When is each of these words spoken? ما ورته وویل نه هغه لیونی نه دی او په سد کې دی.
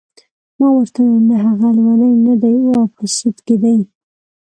ما 0.59 0.67
ورته 0.77 0.99
وویل 1.01 1.23
نه 1.29 1.35
هغه 1.45 1.69
لیونی 1.77 2.11
نه 2.27 2.33
دی 2.41 2.55
او 2.75 2.81
په 2.95 3.03
سد 3.17 3.37
کې 3.45 3.55
دی. 3.63 3.77